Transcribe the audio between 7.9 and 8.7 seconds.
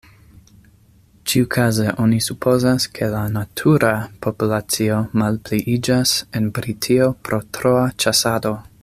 ĉasado.